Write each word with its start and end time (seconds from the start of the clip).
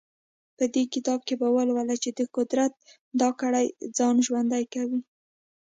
په 0.57 0.63
دې 0.73 0.83
کتاب 0.93 1.19
کې 1.27 1.35
به 1.39 1.47
ولولئ 1.55 1.97
چې 2.03 2.09
د 2.19 2.21
قدرت 2.37 2.73
دا 3.21 3.29
کړۍ 3.39 3.67
ځان 3.97 4.15
ژوندی 4.27 4.63
کوي. 4.73 4.99